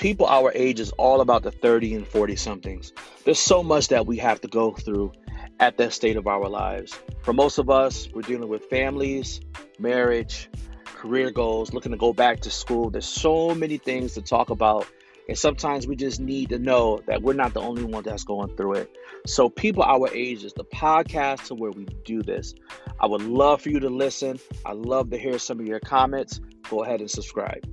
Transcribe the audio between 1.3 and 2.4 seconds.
the 30 and 40